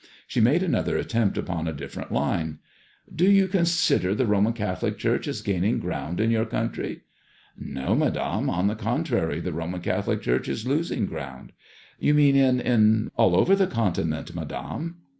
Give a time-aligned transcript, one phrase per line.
[0.25, 2.57] She made another attempt upon a different line/"
[3.15, 7.01] Do you consider the Roman Catholic Church is gaining ground in your country?"
[7.63, 9.43] ''No, Madame; on the contraiy, MADEMOISELLE IXE.
[9.45, 11.51] the Roman Catholic Church is losing ground.""
[11.99, 14.95] You mean in— ^in" ''All over the Continent, Madame."